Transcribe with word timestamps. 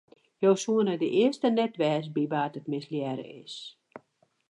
Jo 0.43 0.53
soene 0.61 0.95
de 1.01 1.07
earste 1.23 1.47
net 1.51 1.73
wêze 1.81 2.09
by 2.15 2.23
wa't 2.33 2.57
it 2.59 2.71
mislearre 2.73 3.23
is. 3.41 3.53